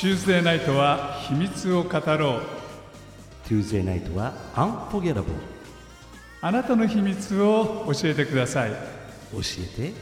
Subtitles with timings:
[0.00, 2.40] Tuesday ナイトは秘密を語ろう。
[3.46, 5.24] Tuesday ナイトは Unforgettable
[6.40, 8.70] あなたの秘密を教えてください。
[8.70, 8.76] 教
[9.78, 9.92] えて。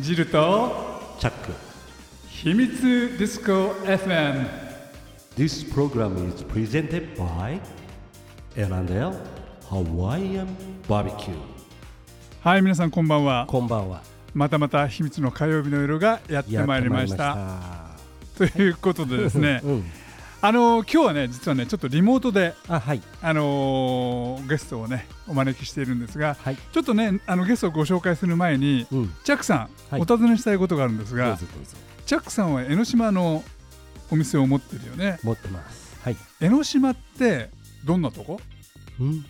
[0.00, 1.52] ジルとチャック。
[2.28, 4.48] 秘密ディスコ FM
[5.36, 7.60] This program is presented by
[8.56, 9.14] L&L
[9.70, 10.48] Hawaiian
[10.88, 11.36] Barbecue.
[12.40, 13.46] はい皆さんこんばんは。
[13.48, 14.02] こんばんは。
[14.34, 17.85] またまた秘密の火曜日の夜がやってまいりました
[18.38, 19.84] ということでですねうん
[20.42, 23.02] あの今日はね実はねちょっとリモートであはい。
[23.22, 26.56] あのゲストをねお招きしているんですがはい。
[26.56, 29.14] ちょっとねあのゲストをご紹介する前にうん。
[29.24, 30.00] チャックさん、はい。
[30.00, 31.38] お尋ねしたいことがあるんですが
[32.04, 33.42] チャックさんは江ノ島の
[34.10, 35.18] お店を持ってるよね。
[35.24, 35.98] 持ってます。
[36.04, 36.16] はい。
[36.40, 37.50] 江ノ島って
[37.84, 38.38] どんなとこ？
[39.00, 39.24] うん。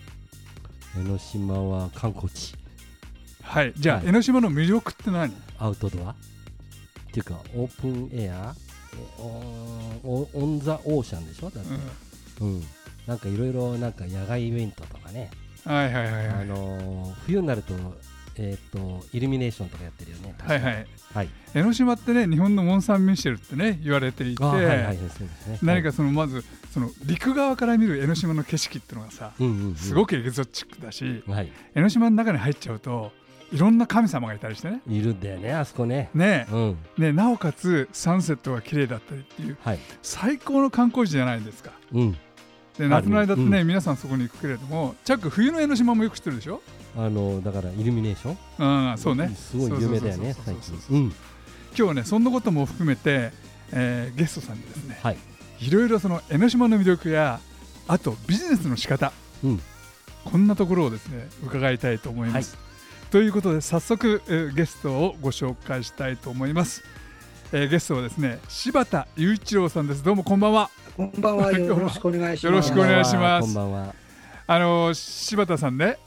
[0.99, 2.53] 江ノ島は観光地。
[3.41, 3.73] はい。
[3.75, 4.07] じゃあ、はい。
[4.07, 5.33] 江ノ島の魅力って何？
[5.57, 6.11] アウトドア？
[6.11, 6.15] っ
[7.11, 8.53] ていうかオープンエア？
[8.53, 8.66] え
[9.19, 11.49] オオンザオーシャンでしょ？
[11.49, 11.69] だって。
[12.41, 12.63] ううん、
[13.07, 15.31] なんかいろいろなんか野外イベントとかね、
[15.65, 17.73] ん、はいはいはいはあいのー冬になると,、
[18.35, 20.35] えー、とイルミネーションとかやってるよね。
[20.39, 20.87] はいはい。
[21.13, 21.29] はい。
[21.55, 25.59] 江ノ島ってね日本のモン・サン・ミシェルってね言われていて、あはいはいはいそうですね。
[25.63, 31.51] 何かそのまずその陸側から見る江ノ島の景色っていうのがさうんうんうん、すごくエキゾチックだしはい。
[31.73, 33.11] 江ノ島の中に入っちゃうと
[33.51, 34.81] いろんな神様がいたりしてね。
[34.87, 36.09] いるんだよねあそこね。
[36.13, 36.77] ねうん。
[36.97, 39.57] ねなおかつサンセットが綺麗だったりっていう。
[39.61, 39.79] はい。
[40.01, 41.71] 最高の観光地じゃないですか。
[41.93, 42.17] うん。
[42.77, 46.61] で夏の間ってね、う皆さんそこに行くけれどもチャック冬の江ノ島もよく知ってるでしょ？
[46.95, 48.91] あのだからイルミネーション。
[48.91, 49.29] うんそうね。
[49.29, 50.33] すごい有名だよね。
[50.33, 50.75] 最近。
[50.91, 51.05] うん。
[51.07, 51.13] 今
[51.73, 53.31] 日はねそんなことも含めて、
[53.71, 55.17] えーゲストさんにですねはい。
[55.59, 57.39] いろいろその江ノ島の魅力や
[57.87, 59.13] あとビジネスの仕方。
[59.43, 59.61] うん。
[60.25, 62.57] こんなところをですね伺いたいと思います。
[63.11, 66.83] ということで早速、えーゲストをご紹介したいと思います。
[67.53, 70.03] えーゲストはですね柴田雄一郎さんです。
[70.03, 70.69] どうもこんばんは。
[70.97, 71.51] こんばんは。
[71.57, 72.45] よろしくお願いします。
[72.47, 73.95] よろしくお願いしますこんばんは
[74.47, 75.97] あのー柴田さんね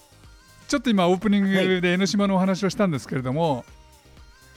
[0.68, 3.64] ちょっと今オープニングで江ノ島のお話をしたんですけれども、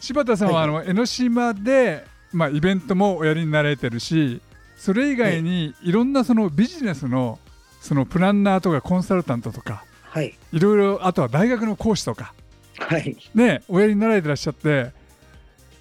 [0.01, 4.41] 柴田さんはあの江ノ島でまあイベントもおやりになられてるし
[4.75, 7.39] それ以外にいろんなそのビジネスの
[7.81, 10.37] そのプランナーとかコンサルタントとかはい。
[10.51, 12.35] いろいろあとは大学の講師とか
[12.77, 13.17] はい。
[13.33, 14.91] ねおやりになられてらっしゃって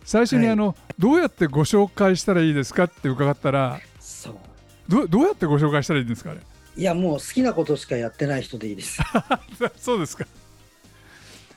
[0.05, 4.35] 最初にはいあの、どうやってご紹介したらいいですかって伺ったらそう。
[4.89, 6.41] どどうやってご紹介したらいいんですかね
[6.75, 9.03] いや、もう好きなことしかやってない人でいいです。
[9.77, 10.27] そうですか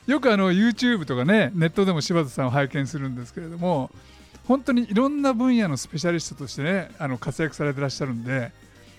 [0.06, 3.90] よくあの YouTube とかねネットでも柴田さんを拝見するんですけれども
[4.46, 8.52] 本当にいろんな分野のスペシャリストとしてねあの活躍されてらっしゃるんで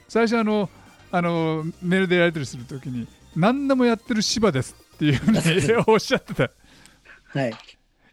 [0.09, 0.69] 最初あの
[1.09, 5.37] あのメールでやり取りするときに何でもやってる柴ですっていうふうに
[5.87, 6.49] おっしゃってた。
[7.27, 7.51] はい。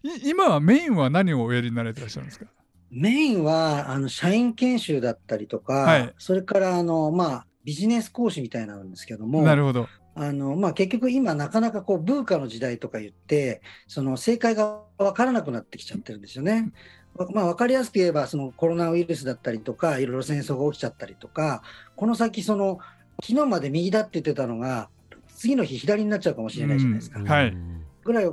[0.02, 2.46] い今はメインは何をおやりになられてらっしゃるんですか？
[2.90, 6.14] メインは、あの、社員研修だったりとか、はい。
[6.18, 9.88] それから、あの、まあ、ビジネス講師みたいなんですけども、なるほど。
[10.14, 16.72] あの、まあ、結局今なかなかこう、ブーカの時代とか言って、その正解がわからなくなってきちゃってるんですよね。
[17.14, 21.62] わまあ、わかりやすく言えば、そのコロナウイルスだったりとか、いろいろ戦争が起きちゃったりとか、
[21.96, 22.78] この先、その、
[23.22, 24.88] 昨日まで右だって言ってたのが、
[25.44, 27.20] 次の日左になっちゃうかもしれないじゃないですか。
[27.20, 27.26] うん。
[27.26, 27.48] はい。
[27.48, 28.30] うんぐらい。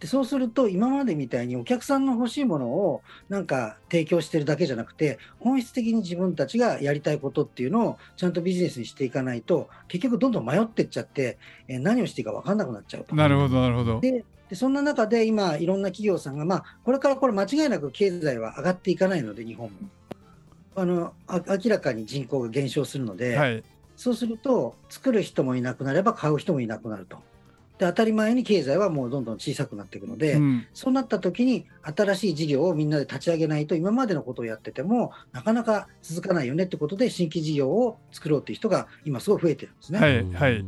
[0.00, 11.38] でそうすると今までみたいにお客さんの欲しいものをなんか提供してるだけじゃなくて本質的に自分たちがやりたいことっていうのをちゃんとビジネスにしていかないと結局どんどん迷ってっちゃって、
[11.68, 13.14] えー何をしていいか分かんなくなっちゃうと。
[13.14, 14.00] なるほどなるほど。
[14.00, 19.76] ででそんな中で今いろんな企業さんが、まあ、これからこれ間違いなく経済は上がっていかないので日本も。
[20.76, 23.64] あのあ明らかに人口が減少するので、はい
[23.96, 27.18] そうすると、作る人もいなくなれば買う人もいなくなると。
[27.78, 39.98] で、当たり前に経済はもうどんどん小さくなっていくので、うんそうなった時に新しい事業をみんなで立ち上げないと、今までのことをやってても、なかなか続かないよねってことで、新規事業を作ろうっていう人が今すごい増えてるんですね。
[39.98, 40.64] はいはい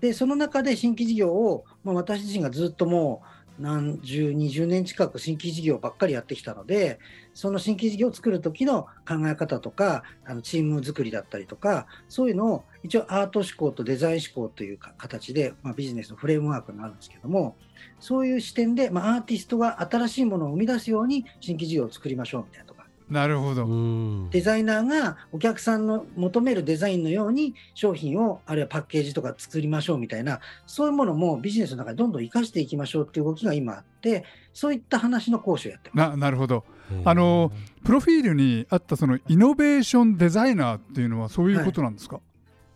[0.00, 3.26] で、その中で新規事業を、まあ、私自身がずっともう
[3.60, 6.98] 何十、20年近く新規事業ばっかりやってきたので、
[7.34, 17.56] その新規事業を作る時の考え方とか、あのチーム作りだったりとか、そういうのを一応アート思考とデザイン思考というか形で、まあ、ビジネスのフレームワークになるんですけども、
[18.00, 22.79] そういう視点で、まあ、アーティストが新しいものを生み出すように新規事業を作りましょうみたいな、
[23.10, 24.30] なるほど、うん。
[24.30, 34.24] デザイナーがお客さんの求めるデザインのように商品をあるいはパッケージとか作りましょうみたいなそういうものもビジネスの中でどんどん生かしていきましょうっていう動きが今あって
[34.54, 36.10] そういった話の講師をやってます。
[36.10, 36.64] ななるほど。
[37.04, 37.52] あの
[37.84, 42.20] プロフィールにあったそのイノベーションデザイナーっていうのはそういうことなんですか？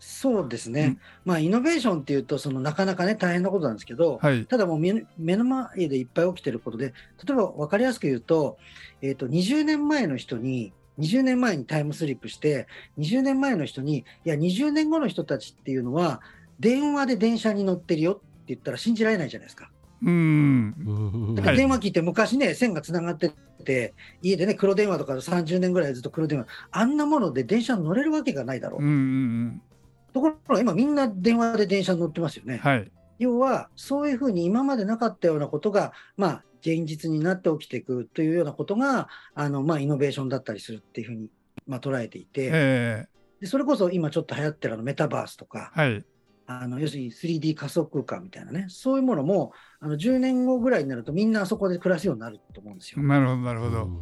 [0.06, 1.00] そうですね、うん。
[1.24, 4.44] まあイノベーションっていうとそのなかなかね大変なことなんですけど、はい。
[4.44, 6.92] ただもう目目の前でいっぱい起きてることで
[7.26, 8.58] 例えば分かりやすく言うと,、
[9.00, 12.68] えー、と20年前の人に20年前にタイムスリップして
[12.98, 16.20] 20年前の人にいや20年後の人たちっていうのは
[16.60, 19.70] 電話で電車に乗ってるよって言ったら信じられないじゃないですか。
[20.02, 21.34] うん。
[21.34, 23.32] だって電話機って昔ね線がつながって
[23.64, 28.82] て家でね黒電話とか30年ぐらいずっと黒電話あんなもので電車に乗れるわけがないだろう。
[28.82, 29.62] うんうん
[30.14, 32.58] ところが今みんな電話で電車に乗ってますよね。
[32.58, 32.90] はい。
[33.18, 41.30] 要はそういうふうに今までなかったようなことが、まあ、現実になって起きていくというようなことがあの、まあ、イノベーションだったりするっていうふうに、
[41.66, 43.06] まあ、捉えていて、え
[43.40, 46.04] でそれこそ今ちょっと流行ってるあのメタバースとかー、はい。
[46.46, 48.66] あの要するに 3D 仮想空間みたいなね。
[48.68, 53.02] そういうものもあの10年後ぐらいになるとみんなあそこで暮らすようになると思うんですよ。
[53.02, 53.84] なるほどなるほど。
[53.84, 54.00] うんうん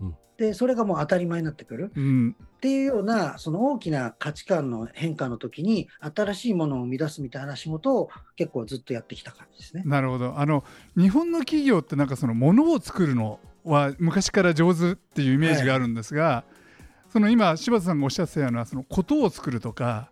[0.00, 0.16] うんうん。
[0.36, 1.92] でそれがもう当たり前になってくる。
[1.94, 9.82] うんっていうようなその大きな価値観の変化の時に新しいものを生み出すみたいな仕事を結構ずっとやってきた感じですね。
[9.84, 10.38] なるほど。
[10.38, 10.64] あの
[10.96, 16.44] 日本の企業ってなんかそのものを作るのは昔から上手っていうイメージがあるんですが、
[17.12, 20.10] その今柴田さんがおっしゃってたようなそのことを作るとか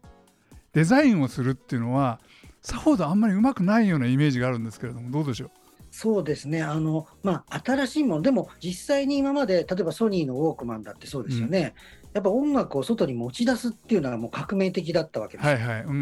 [0.74, 2.20] デザインをするっていうのは
[2.60, 5.50] さほどあんまりうまくないようなイメージがあるんですけれどもどうでしょう？
[5.92, 6.62] そうですね。
[6.62, 11.74] あの、まあ、新しいものでも実際に今まで例えばソニーのウォークマンだってそうですよね、
[12.14, 15.46] やっぱ音楽を外に持ち出すっていうのはもう革命的だったわけです。
[15.46, 15.52] よ。
[15.52, 15.82] はいはい。
[15.82, 15.98] うんうんう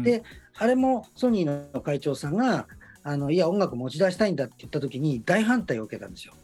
[0.00, 0.22] んで
[0.58, 2.66] あれもソニーの会長さんが
[3.02, 6.34] あのいや音楽持ち出したいんだって言った時に大反対を受けたんですよ。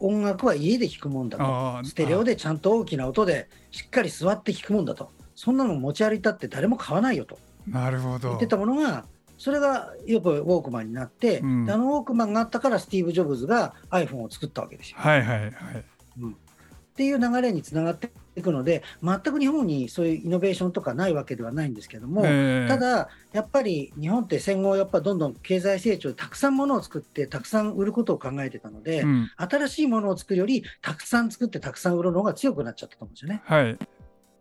[0.00, 1.88] 音楽は家で聴くもんだと。
[1.88, 5.10] ステレオでちゃんと大きな音でしっかり座って聴くもんだと。
[5.34, 7.38] そんなの持ち歩いたって誰も買わないよと。
[7.66, 8.28] なるほど。
[8.28, 9.06] 言ってたものが、
[9.40, 11.64] それがよくウォークマンになって、うん。
[11.64, 14.98] であのウォークマンがあったからスティーブ・ジョブズが iPhone を作ったわけですよ。
[15.00, 15.50] はいはいはい。
[15.50, 29.30] っていう流れにつながっていくので、全く日本にそういうイノベーションとかないわけではないんですけども、えーただ、やっぱり日本って戦後、やっぱどんどん経済成長でたくさんものを作って、たくさん売ることを考えてたので、うん。
[29.38, 33.40] 新しいものを作るより、たくさん作って、たくさん売るの方が強くなっちゃったと思うんですよね。
[33.46, 33.78] はい。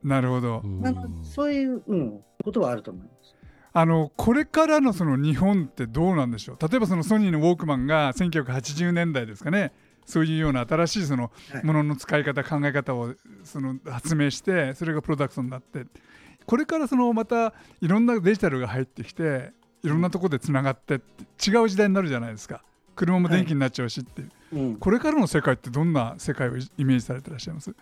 [0.04, 0.62] なるほど。
[1.24, 3.19] そういう、うん、ことはあると思います。
[3.72, 6.68] あのこれからのその日本ってどうなんでしょう？
[6.68, 9.72] 例えばそのソニーのウォークマンが1980年代ですかね。
[10.06, 11.66] そういうような新しいそのはい。
[11.66, 13.14] ものの使い方考え方を
[13.44, 15.86] その発明してそれがプロダクトになって。
[16.46, 19.52] これからそのまたいろんなデジタルが入ってきて
[19.84, 20.96] いろんなところでつながって
[21.48, 22.64] 違う時代になるじゃないですか。
[22.96, 27.74] 車も電気になっちゃうしっていう、うん、これからの世界ってどんな世界をイメージされてらっしゃいます？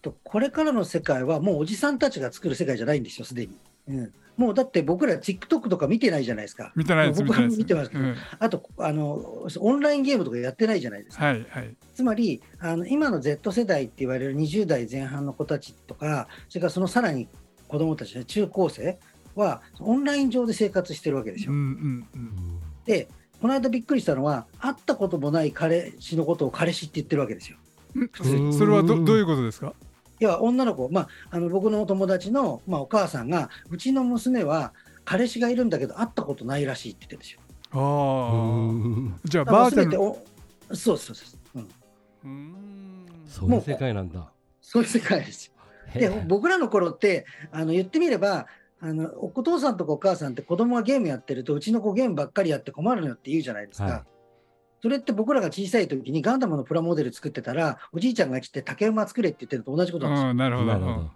[0.00, 3.52] とこれからの世界はもうおじさんたちが作る世界じゃないんですよ、すでに。
[3.88, 6.72] うん、もうだって僕ら TikTok とか見てないじゃないですか。
[6.76, 8.02] 見てないです僕は見てますけど。
[8.04, 8.16] うん。
[8.38, 11.24] あとあの、オンラインゲームとかやってないじゃないですか。
[11.26, 11.74] はいはい。
[11.94, 17.28] つまりあの今の Z 世代って言われる20代前半の子たちとか、それからそのさらに
[17.68, 18.98] 子供たち、ね、中高生
[19.34, 21.52] はオンライン上で生活してるわけですよ。
[21.52, 22.32] うんうんうん。
[22.84, 23.08] で、
[23.40, 27.58] この間びっくりしたのは、会ったこともない彼氏のことを彼氏って言ってるわけですよ。
[28.52, 29.72] それはどどういうことですか？
[30.18, 34.72] 要は女の子、まあ、あの僕のお友達の、まあ、お母さんが、うちの娘は
[35.04, 37.40] 彼氏がいるんだけど、会ったことないらしいって言ってるんですよ。
[37.72, 39.96] ああうんじゃあバーチャル
[40.76, 41.62] そうそうです、うん。
[41.62, 44.30] うーんそういう世界なんだ。
[44.60, 45.52] そういう世界ですよ。
[45.94, 48.46] で僕らの頃ってあの言ってみれば
[48.80, 53.84] あのお父さんとかお母さんって子供がゲームやってるとうちの子ゲームばっかりやって困るのよって言うじゃないですか。
[53.84, 54.15] はい
[54.86, 60.30] それって僕らが小さい時にガンダムのプラモデル作ってたらおじいちゃんが来て竹馬作れって言ってるのと同じことなんですよ。
[60.30, 61.10] うんなるほどなるほど。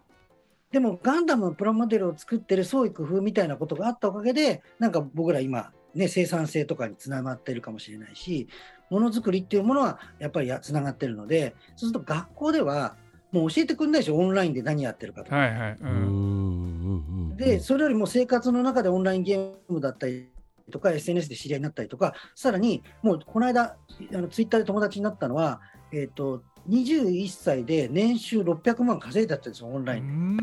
[0.73, 8.49] でもガンダムのプラモデルを作ってる創意工夫みたいなことがあったおかげでなんか僕ら今、ね、生産性とかにつながってるかもしれないし
[8.91, 12.97] ものづくりっていうものはやっぱりやつながってるのでそうすると学校では
[13.31, 15.37] もう教えてくれないでしょオンラインで何やってるかとか。
[15.37, 20.29] はいはい、ううんんうんうんで、それよりも生活の中でオンラインゲームだったり
[20.71, 23.77] とか、SNS で知り合いになったりとか、さらに、もうこの間、
[24.15, 25.61] あのツイッターで友達になったのは、
[25.93, 30.37] えっ、と、21歳で年収600万稼いだって言うんですよ、オンライン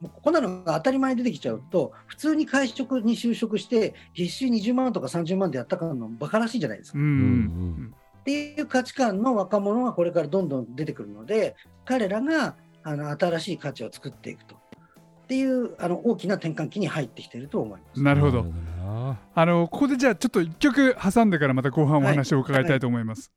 [0.00, 0.08] で。
[0.22, 6.98] こんなのが当たり前に出てきちゃうと、普通に会食に就職して、月収20万とか30万でやったかのバカらしいじゃないですか。
[6.98, 14.61] うんうんっていう価値観の若者がこれからどんどん出てくるので、彼らがあの新しい価値を作っていくと。
[15.22, 18.02] っていうあの大きな転換期に入ってきていると思います。
[18.02, 18.44] なるほど。
[18.44, 23.30] なあのここでじゃあちょっと一曲挟んでからまた後半お話を伺いたいと思います、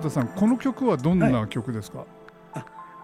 [0.00, 2.06] 柴田さんこの曲はどんな曲ですか、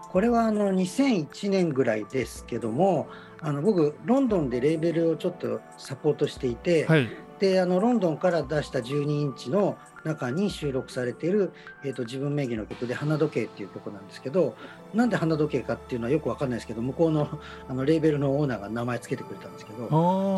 [0.09, 3.07] これはあの2001年ぐらいですけども
[3.39, 7.07] あの僕ロンドンでレーベルをちょっとサポートしていて、はい。
[7.39, 14.55] であのロンドンから出した12インチの中に収録されている、えー、と自分名義の曲で「花時計」っていう曲なんですけど
[14.95, 17.29] なんで花時計かっていうのはよくわかんないですけど向こうの
[17.69, 19.87] あのレーベルのオーナーが名前つけてくれたんですけど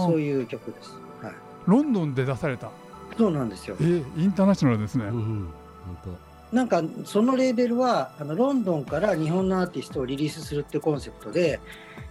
[0.01, 1.33] そういう曲です、はい、
[1.67, 2.69] ロンドンで出された？
[3.17, 3.77] そうなんですよ。
[3.79, 5.49] えーインターナショナルですね、うんうん。
[6.03, 6.17] 本
[6.51, 11.59] なんかそのレーベルはあのロンドンから日本のアーティストをリリースするってコンセプトで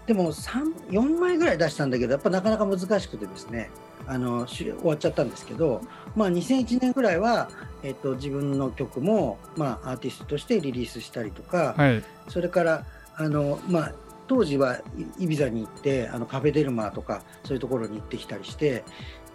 [0.06, 3.70] でも3 4枚ぐらい出したんだけどやっぱなかなか難しくてですね
[4.06, 5.82] あのし終わっちゃったんですけど、
[6.16, 7.50] まあ、2001年ぐらいは、
[7.82, 12.02] えっと、自分の曲も、まあ、アーティストとしてリリースしたりとか、はい。
[12.28, 13.92] それからあの、まあ、
[14.26, 14.80] 当時は
[15.18, 18.84] イイビザに行ってあのカフェデルマーとかそういうところに行ってきたりして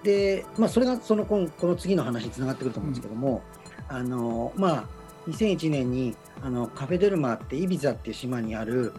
[0.01, 3.43] で、まあ、それがそのこのこの次の話につながってくると思うんですけども、
[3.89, 4.83] あのまあ、
[5.29, 8.93] 2001年にあのカフェデルマーってイビザっていう島にある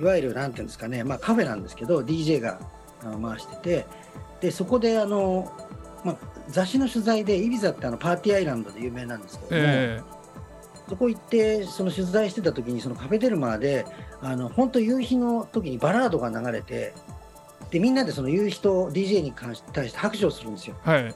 [0.00, 2.60] いわゆるなんていうんですかね、まあ、カフェなんですけど DJ が
[3.00, 3.86] 回してて
[4.40, 5.52] でそこであの、
[6.04, 6.16] まあ、
[6.48, 9.56] 雑誌の取材でイビザってあのパーティーアイランドで有名なんですけども。
[9.56, 10.00] え
[10.88, 13.84] そこ行ってその取材してた時にそのカフェデルマーで
[14.22, 16.94] あの本当夕日の時にバラードが流れて
[17.70, 20.76] でみんなでその夕日と DJ に関し対して拍手をするんですよ。
[20.86, 21.14] ーはい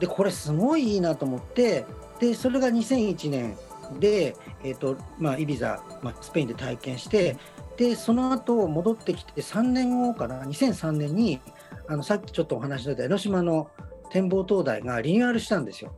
[0.00, 1.84] でこれすごいいいなと思って
[2.20, 3.56] でそれが2001年
[3.98, 7.36] で、えーとまあ、イビザ、まあ、スペインで体験して
[7.76, 11.40] でその後戻ってきて3年後かな2003年に
[11.88, 13.70] あのさっきちょっとお話しした江ノ島の
[14.10, 15.92] 展望灯台がリニューアルしたんですよ。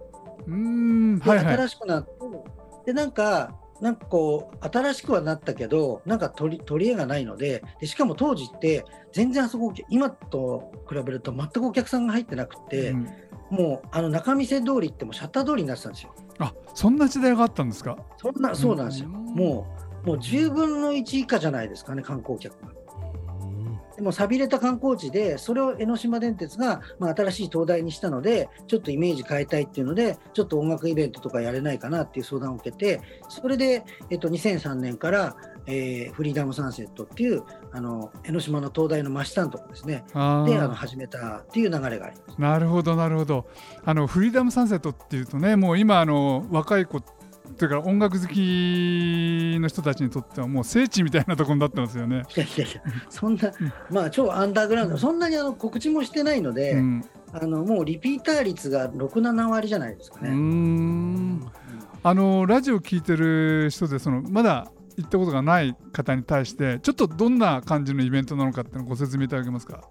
[0.47, 1.19] うーん。
[1.19, 1.57] ではいはい。
[1.57, 2.11] 新しくなって
[2.87, 13.09] でなんかなんかこう新しくはなったけどなんか取り取り柄がないのででしかも当時って全然あそこ今と比べると全くお客さんが入ってなくて、うん
[13.51, 16.15] もうあの仲見世通りってもうシャッター通りになってたんですよ。
[16.39, 17.97] あそんな時代があったんですか？
[18.19, 19.09] そんなそうなんですよ。
[19.09, 19.67] うんも
[20.05, 22.73] うもう10分の1以下じゃないですかね観光客が。
[23.97, 35.37] でも寂れた観光地でそれを江ノ島電鉄が、まあ、新しい灯台にしたのでちょっとイメージ変えたいっていうのでちょっと音楽イベントとかやれないかなっていう相談を受けてそれで、えっと、2003年から、
[35.67, 40.05] えーフリーダムサンセットっていうあの江ノ島の灯台の真下のとこですね。
[40.07, 42.41] であの始めたっていう流れがあります。
[42.41, 43.47] なるほどなるほど。
[43.85, 47.03] あのフリーダムサンセットっていうとねもう今あの若い子
[47.59, 48.37] というか音楽好き
[49.59, 52.25] の人たちにとってはもう聖地みたいなところになってますよね。
[52.37, 53.51] いやいやいやそんな、
[53.91, 60.31] まあ超アンダーグラウンドそんなにあの告知もしてないので、うん、あのもうリピーター率が67割じゃないですかね。
[60.31, 61.51] ん
[62.03, 69.89] あのラジオ聞いてる人でそのまだ行ったことがない方に対してちょっとどんな感じのイベントなのかってのをご説明いただけますか？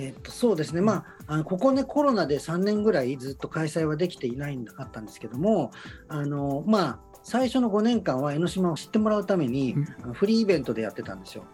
[0.00, 5.70] えっとそうですね、まあ、あのここね、コロナで3年ぐらいずっと開催はできていないんだかったんですけども、
[6.08, 9.74] あのまあ、最初の5年間は江ノ島を知ってもらうために
[10.12, 11.44] フリーイベントでやってたんですよ。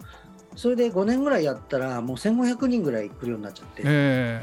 [0.55, 4.43] それで5年ぐらいやったら、もう1500人ぐらい来るようになっちゃって、え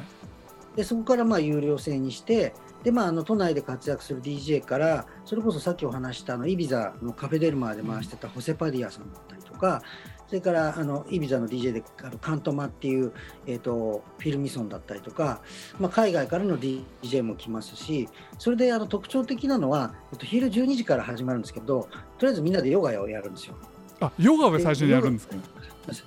[0.76, 9.82] でそこからまあ有料制にして、でまあ、あの都内で活躍する DJ から、それこそさっきお話したあのイビザのカフェデルマーで回してたホセパディアさんだったりとか、
[10.34, 13.12] それからあのイビザの DJ であのカントマっていう、
[13.46, 15.42] えー、とフィルミソンだったりとか、
[15.80, 18.10] まあ、海外からの DJ も来ますし、
[18.40, 21.88] それであの特徴的なのは、えっと、昼12時から始まるんですけど、
[22.18, 23.54] とりあえずみんなでヨガをやるんですよ。
[24.00, 25.36] ー、あヨガを最初にやるんですか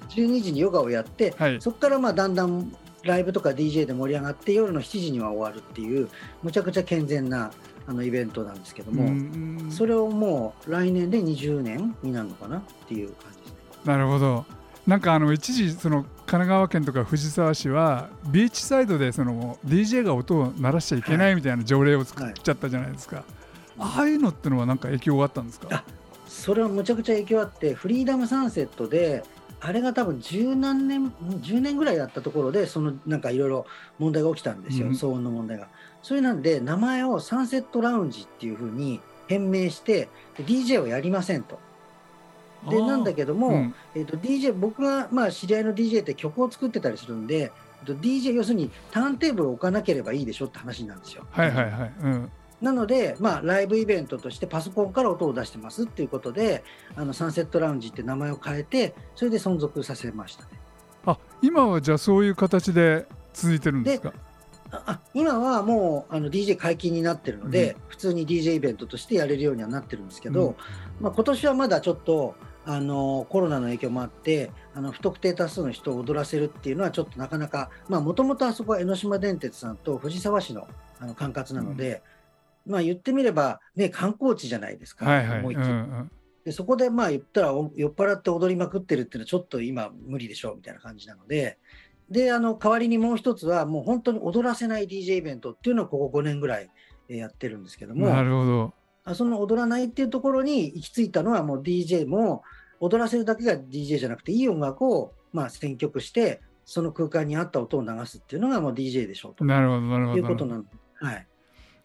[0.09, 1.61] ？12時にヨガをやって、はい。
[1.61, 6.09] そこからまあだんだんライブとか DJ で盛り上がって夜の7時には終わるっていう
[6.43, 7.53] むちゃくちゃ健全な
[7.87, 13.36] あのイベントなんですけども、うんそれをもう来年で20年になるのかなっていう感。
[13.87, 14.45] なるほど。
[14.87, 23.25] なんかあの一時その神奈川県とか藤沢市はビーチサイドでその DJ が音を鳴らしちゃいけないみたいな条例を作っちゃったじゃないですか。
[23.79, 25.69] ああいうのってのはなんか影響があったんですか？
[25.71, 25.85] あ
[26.29, 29.25] それはむちゃくちゃ影響あってフリーダムサンセットで
[29.61, 33.67] あれが多分十何年10年ぐらいやったところでそのなんかいろいろ
[33.99, 35.69] 問題が起きたんですよ、うん騒音の問題が。
[36.03, 41.59] それなんで名前をサンセットラウンジっていうふうに変名してで DJ をやりませんと。
[42.69, 51.25] でなんだけども、うんえー、と DJ 僕がまあ知り合いの DJ って曲を作ってたりするんで、えーと DJ 要するにターンテーブルを置かなければいいでしょって話なんですよ。
[51.31, 51.93] はいはいはい。
[52.03, 52.31] うん。
[52.61, 56.65] なので、まあ、ライブイベントとしてパソコンから音を出してますっていうことで
[56.97, 60.49] あのサンセットラウンジって名前を変えてそれで存続させましたね。
[61.05, 64.15] あ今はじゃあそういう形で続いてるんですか？
[64.71, 67.81] ああ今はもうあの DJ 解禁になってるので、うん。
[67.89, 70.55] 普通に DJ イベントとしてやれるようにはなってるんですけど、うん。
[71.01, 80.67] まあ、今年はまだちょっとあのコロナの影響もあってあの不特定多数の人を踊らせるっていうのはちょっとなかなかもともとあそこは江ノ島電鉄さんと藤沢市の
[80.99, 82.03] あの管轄なので、
[82.67, 85.41] まあ言ってみれば、ね、観光地じゃないですか、はいはい。
[85.41, 86.11] うんうん。
[86.47, 91.59] でそこでまあ言ったらお酔っ払って踊りまくってるっていうのはちょっと今無理でしょうみたいな感じなので、
[92.11, 96.71] で、あの代わりにもう一つはもう本当に踊らせない DJ イベントっていうのをここ5年ぐらい
[97.09, 98.75] えーやってるんですけども、なるほど。
[99.05, 102.43] あその踊らないっていうところに行き着いたのはもう DJ も
[102.81, 110.19] 踊らせるだけが DJ じゃなくていい音楽をまあ選曲してその空間に合った音を流すっていうのがもう DJ でしょうとなるほど、なるほど。
[110.19, 111.27] いうことなんで、はい、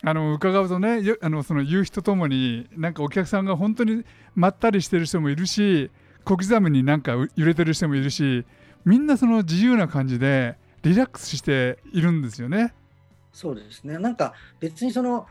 [0.03, 4.03] あの伺うとねよあのその言う人ともになんかお客さんが本当に
[4.33, 5.91] まったりしてる人もいるし
[6.23, 8.45] 小刻みになんかう揺れてる人もいるし
[8.85, 12.73] みんなその自由な感じでリラックスしているんですよね。
[13.33, 15.25] そうですねなんか別にその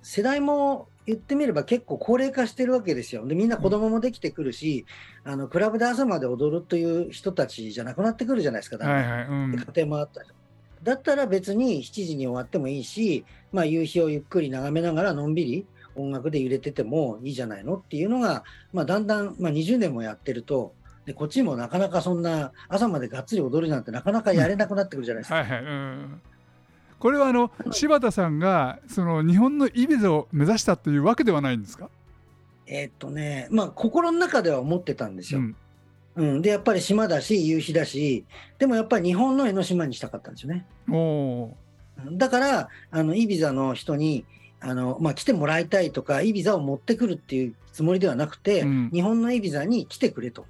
[0.00, 3.26] 世代も言ってみれば結構高齢化してるわけですよ。
[3.26, 4.86] でみんな子供もできてくるし、
[5.24, 8.78] あのクラブで朝まで踊るという人たちじゃなくなってくるじゃないですか。
[8.78, 9.26] だはいはい。
[9.26, 9.52] うん。
[9.52, 10.28] 家庭もあったり
[10.82, 20.74] だったら別に7時に終わってもいいし、まあ、夕日をゆっくり眺めながらのんびり音楽で揺れててもいいじゃないのっていうのが、まあ、だんだん、まあ、20年もやってると
[21.06, 25.36] でこっちもなかなかそんな朝までがっつり踊るなんてなかなかやれなくなってくるじゃないですか。
[25.36, 25.62] はいはい。
[25.62, 26.20] うん。
[26.98, 31.90] これはあの柴田さんがその日本のイビザを目指したというわけではないんですか？
[32.66, 35.40] えーっとねまあ心の中では思ってたんですよ。
[35.40, 35.56] うん。
[36.14, 38.24] うん、でやっぱり島だし夕日だし
[38.58, 40.66] でもやっぱり日本の江ノ島にしたかったんですよね。
[40.90, 41.56] おお
[42.12, 44.24] だからあのイビザの人に
[44.60, 50.46] あの、まあ、来てもらいたいとかイビザを持ってくるっていうつもりではなくて、うん日本のイビザに来てくれと。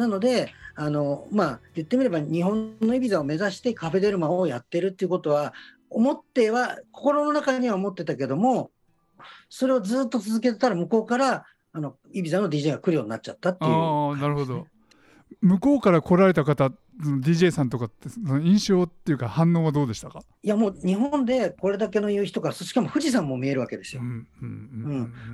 [0.00, 5.52] なのであの、まあ、言ってみれば日本のイビザを目指してカフェデルマをやってるっていうことは
[5.90, 8.70] 思っては心の中には思ってたけども
[9.50, 13.70] それをずっと続けてたら向こうからあのイビザの DJ が来るようになっちゃったっていう。
[13.70, 14.66] ああなるほど。
[15.42, 20.20] 向こうから来られた方 DJ さんとかってその印象っていうか反応はどうでしたか？
[20.42, 24.02] いやもう日本でこれだけの夕日とかしかも富士山も見えるわけですよ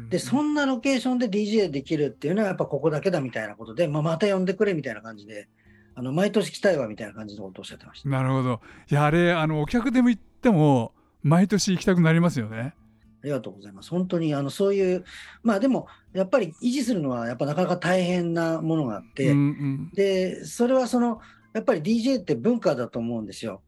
[0.09, 5.49] でそんなロケーションで DJ できるっていうのはやっぱここだけだみたいなことで、まあ、また呼んでくれみたいな感じで
[5.97, 8.09] あの毎年来たいわみたいな感じのことをおっしゃってました。
[8.09, 8.61] なるほど。
[8.91, 12.75] いやあれあのお客でも行っても毎年行きたくなりますよね。
[13.23, 13.91] ありがとうございます。
[13.91, 15.05] 本当にあのそういう
[15.43, 21.21] まあでもやっぱり維持するのはやっぱなかなか大変なものがあって、うんうんでそれはその
[21.55, 23.63] やっぱり DJ って文化だと思うんですよ。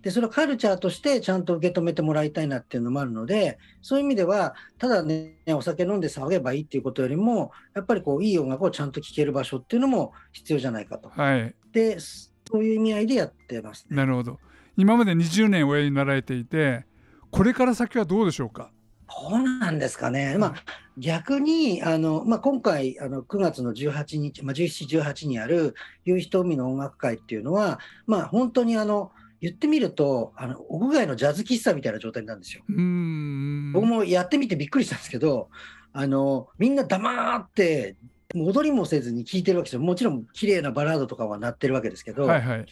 [0.00, 11.08] でそれをカルチャーとしてちゃんと受け止めてもらいたいなっていうのもあるのでそういう意味ではただねお酒飲んで騒げばいいっていうことよりもやっぱりこういい音楽をちゃんと聴ける場所っていうのも必要じゃないかと。
[11.08, 13.96] はいでそういう意味合いでやってますね。
[13.96, 14.38] なるほど。
[14.76, 16.86] 今まで20年おやりになられていて
[17.30, 18.70] これから先はどうでしょうか？
[19.08, 20.36] どうなんですかね。
[20.38, 20.54] まあ、
[20.98, 32.62] 逆にあの、まあ、今回あの9月の18日、まあ、17、18にある夕日と海の音楽会っていうのは、まあ、本当にあの言ってみるとあの屋外のジャズ喫茶みたいな状態なんですよ。
[32.68, 33.72] うーん。
[33.72, 35.48] 僕もやってみてびっくりしたんですけど
[35.92, 37.96] あのみんな黙って
[38.34, 39.80] もう踊りもせずに聴いてるわけですよ。
[39.80, 42.66] もちろん綺麗なバラードとかは鳴ってるわけですけど、はいはい。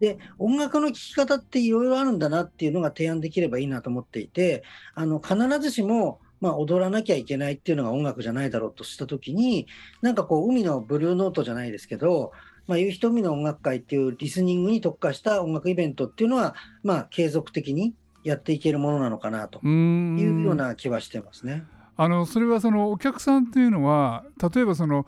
[0.00, 4.62] で音楽の聴き方っていろいろあるんだなっていうのが提案できればいいなと思っていて
[4.94, 9.66] あの必ずしも、まあ、踊らなきゃいけないっていうのが音楽じゃないだろうとした時に
[10.02, 12.32] なんかこう海のブルーノートじゃないですけど、
[12.66, 21.64] まあ、夕日と海の音楽会っていうリスニングに特化した音楽イベントっていうのは、まあ、継続的にやっていけるものなのかなというような気はしてますね。
[21.96, 25.04] あのそれはそのお客さんっていうのは例えばその、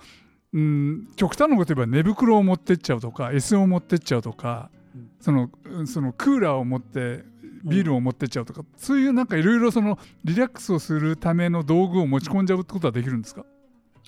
[0.52, 4.79] うん、極端なこと言えば寝袋を持ってっちゃうとか S を持ってっちゃうとか、うん
[5.20, 5.86] そのうん。
[5.86, 7.24] そのクーラーを持って
[7.64, 13.44] ビールを持ってっちゃうとか、そういうなんかいろいろそのリラックスをするための道具を持ち込んじゃうってことはできるんですか、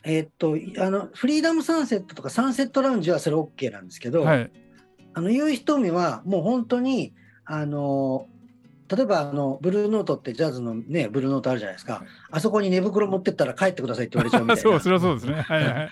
[0.05, 4.51] えーっとあのフリーダムサンセットとかサンセットラウンジはそれ OK なんですけど、はい。
[5.15, 7.13] あの夕日と海はもう本当に
[7.45, 8.27] あの
[8.89, 12.07] 例えばあのブルーノートってジャズのねブルーノートあるじゃないですか、はい。
[12.31, 14.63] あそこに寝袋持ってったら帰ってくださいって言われちゃうみたいな。
[14.63, 15.35] そうそれはそうですね。
[15.35, 15.91] はいはい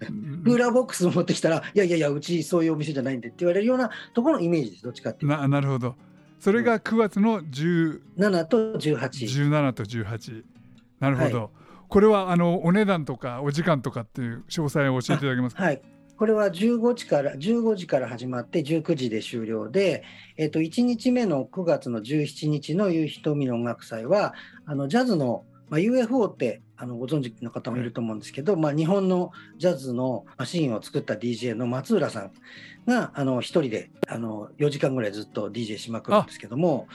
[0.00, 4.82] クーラーボックス持ってきたらいやいやいやうちそういうお店じゃないんでって言われるようなところのイメージです。
[4.82, 5.30] どっちかっていう。
[5.30, 5.94] ななるほど。
[6.38, 10.42] それが9月の10と7と18 17と18
[10.98, 11.50] なるほど、
[11.88, 15.64] これはあのお値段とかお時間とかっていう詳細を教えていただけますか？
[15.64, 15.82] はい。
[16.16, 20.02] これは15時から15時から始まって19時で終了で、
[20.36, 24.34] えっと1日目の9月の17日の夕日と海の音楽祭は
[24.66, 32.32] あのジャズの、まあ、UFO ってあのご存知の方もいると思うんですけど、まあ、日本のジャズのマシーンを作った DJ の松浦さん
[32.86, 36.88] があの一人であの4時間ぐらいずっと DJ しまくるんですけども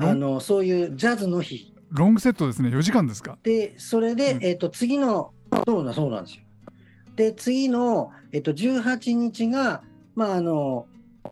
[0.00, 1.74] あのそういうジャズの日。
[1.90, 2.70] ロングセットですね。
[2.70, 3.36] 4時間ですか？
[3.42, 4.44] で、それで、うん。
[4.44, 5.32] えっ、と、次の、
[5.66, 6.42] そうな、そうなんですよ。
[7.16, 9.82] で、次の、えっ、と、18日が、
[10.14, 10.86] まあ、あの、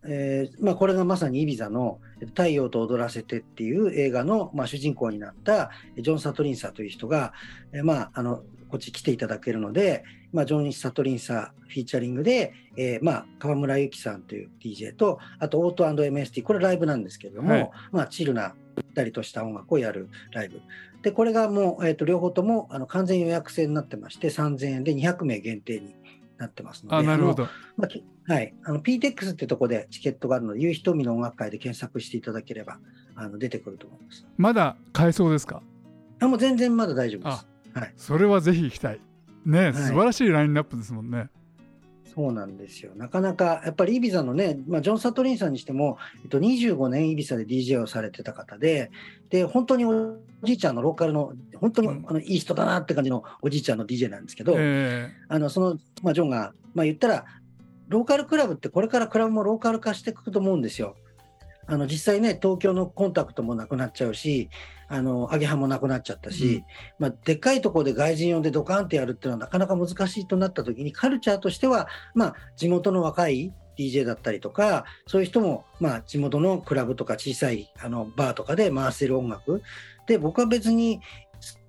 [0.07, 7.33] えーまあ、これがまさにイビザの、「太陽と踊らせて」っていう映画の、まあ、主人公になったジョン・サトリンサーという人が、
[7.71, 17.71] えまあ、あのこっち来ていただけるので、まあ、ジョン・サトリンサーフィーチャリングで、えーまあ、川村ゆきさんという DJ とあとオート &MST これライブなんですけれども、はい。
[17.91, 20.61] まあ、チルなゆったりとした音楽をやるライブ。
[21.01, 25.95] でこれがもう、えー、と両方ともあの完全予約制になってまして3000円で200名限定に
[26.41, 27.47] なってますのであなるほど。
[27.77, 27.87] ま
[28.27, 32.79] はい、あの PTX ってとこでチケットがあるので、夕日瞳の音楽会で検索していただければ
[33.15, 34.25] あの出てくると思います。
[34.37, 35.61] まだ買えそうですか？
[36.19, 37.47] あもう全然まだ大丈夫です。
[37.73, 38.99] はい、それはぜひ行きたい。
[39.45, 39.73] ねい。
[39.73, 41.29] 素晴らしいラインナップですもんね、
[42.13, 42.91] そうなんですよ。
[42.95, 48.91] なかなか、やっぱりイビザのね、まあ、ジョン・サトリンさんにしても、えっと、25年イビザで DJ をされてた方で、
[49.29, 57.25] で、本当におじいちゃんのローカルの、本当にうんあのいい人だなって感じのおじいちゃんの DJ なんですけど、えあのその、まあ、ジョンが、まあ、言ったら、
[57.87, 60.95] ローカルクラブってこれからクラブもローカル化していくと思うんですよ。
[61.67, 64.49] あの実際ね、東京のコンタクトもなくなっちゃうし、
[64.87, 66.65] あのアゲハもなくなっちゃったし、
[66.99, 79.61] まあ、でっかいところで外人呼んでドカンってやるっていうのはなかなか難しいとなった時に、カルチャーとしては、まあ、地元の若い DJ だったりとか、そういう人も、まあ、地元のクラブとか小さいあのバーとかで回せる音楽。
[80.07, 80.99] で、僕は別に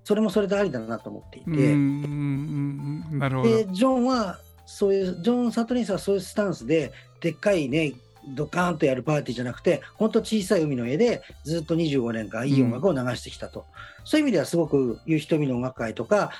[0.03, 1.49] それもそれでありだなと思っていて。
[1.49, 7.93] うんうんうんなるほどで、ジョンは、そういう、ジョン・サトリンさんはそういうスタンスで、でっかいね、
[8.29, 13.65] ドカーンとやるパーティーじゃなくて、本当小さい海の家でずっと25年間いい音楽を流してきたと。
[14.03, 16.31] そういう意味ではすごく夕日瞳の音楽会とか、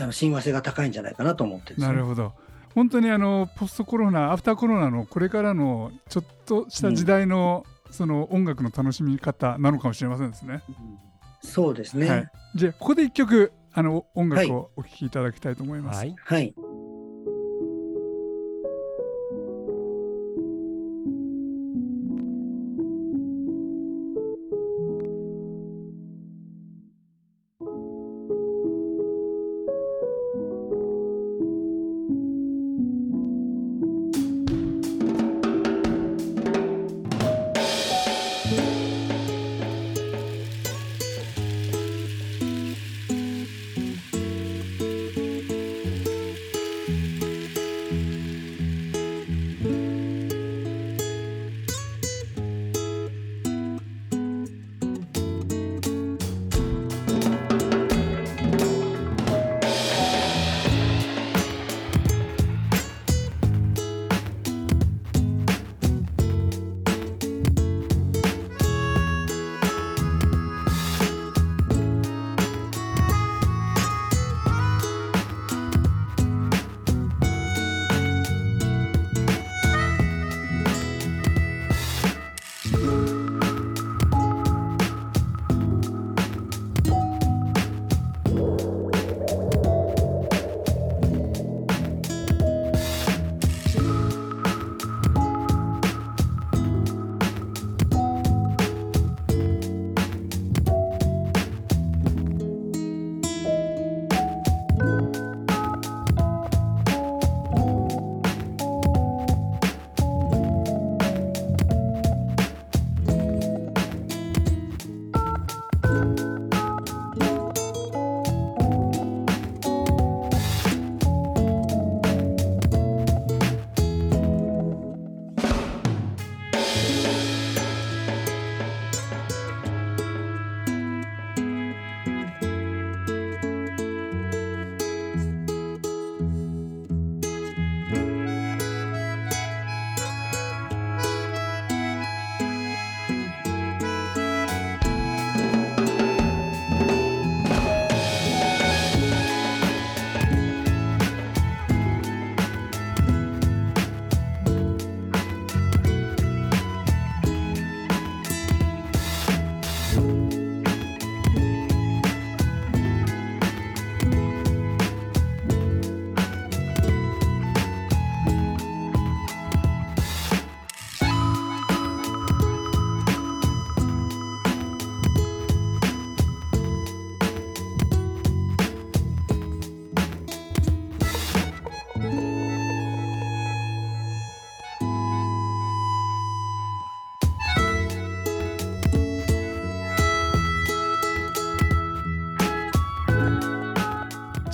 [0.00, 2.32] あの親和性が高いんじゃないかなと思ってねなるほど
[2.74, 10.62] 本当にあのポストコロナアフターコロナのこれからのちょっとした時代の、その音楽の楽しみ方なのかもしれませんですね。
[10.68, 10.98] うん
[11.46, 12.08] そうですね。
[12.08, 15.98] ははいい。、じゃあここで一曲あの音楽をお聴きいただきたいと思います。
[16.24, 16.54] はい。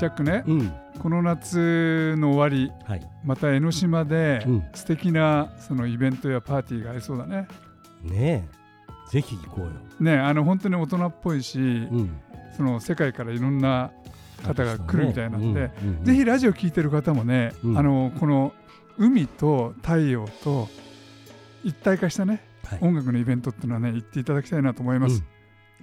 [0.03, 0.73] チャックね、うん。
[0.99, 3.11] この夏の終わりはい。
[3.25, 4.65] また江ノ島でうん。
[4.75, 7.47] 素敵なそのイベントやパーティーがありそうだね。
[8.03, 8.49] ね
[9.13, 12.21] ぜひ行こうよ、ねあの本当に大人っぽいし、うん、
[12.57, 13.93] その世界からいろんな
[14.43, 16.05] 方が来るみたいなんで、うんうんうん。
[16.05, 17.79] ぜひラジオ聞いてる方もね、うん。
[17.79, 18.53] あのこの
[18.99, 20.69] 海と太陽と
[21.63, 22.79] 一体化したね、はい。
[22.83, 25.23] 音楽のイベントっていうのはね行っていただきたいなと思います。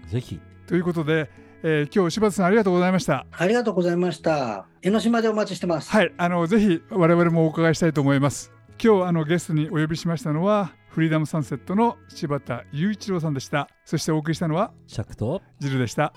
[0.04, 0.10] うん。
[0.10, 0.42] ぜひ。
[0.68, 1.30] ということで、
[1.62, 3.26] えー今日柴田さんありがとうございました。
[3.32, 4.65] ありがとうございました。
[4.82, 5.91] 江ノ島でお待ちしてます。
[5.91, 8.52] はい、あのぜひ我々もお伺いしたいと思います。
[8.82, 13.67] 今日あのゲストにお呼びしましたのはフリーダムサンセットの柴田雄一郎さんでした。
[13.84, 16.13] そしてお送りしたのはシャクとジルでした。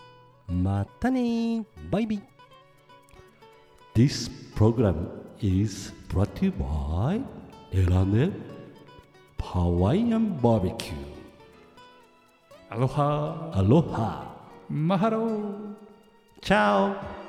[0.49, 2.23] またねーバイビー
[3.95, 5.09] This program
[5.41, 7.21] is brought to you by
[7.73, 8.33] Elane
[9.39, 10.95] Hawaiian Barbecue.
[12.71, 13.91] アロハ Aloha.
[13.91, 14.32] マハ
[15.11, 15.75] ロー。
[16.41, 17.22] Ciao.